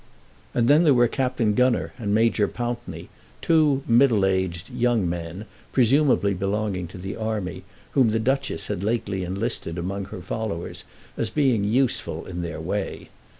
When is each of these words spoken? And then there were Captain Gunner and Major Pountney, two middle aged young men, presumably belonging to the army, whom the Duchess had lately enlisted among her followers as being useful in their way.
And 0.55 0.67
then 0.67 0.83
there 0.83 0.95
were 0.95 1.07
Captain 1.07 1.53
Gunner 1.53 1.93
and 1.99 2.11
Major 2.11 2.47
Pountney, 2.47 3.09
two 3.39 3.83
middle 3.87 4.25
aged 4.25 4.71
young 4.71 5.07
men, 5.07 5.45
presumably 5.71 6.33
belonging 6.33 6.87
to 6.87 6.97
the 6.97 7.15
army, 7.15 7.61
whom 7.91 8.09
the 8.09 8.17
Duchess 8.17 8.65
had 8.65 8.83
lately 8.83 9.23
enlisted 9.23 9.77
among 9.77 10.05
her 10.05 10.19
followers 10.23 10.85
as 11.17 11.29
being 11.29 11.63
useful 11.63 12.25
in 12.25 12.41
their 12.41 12.59
way. 12.59 13.09